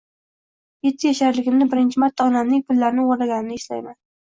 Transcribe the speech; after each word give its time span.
Yetti 0.87 1.09
yasharligimda 1.11 1.69
birinchi 1.75 2.03
marta 2.07 2.29
onamning 2.33 2.67
pullarini 2.67 3.09
o‘g‘irlaganimni 3.15 3.65
eslayman. 3.67 4.01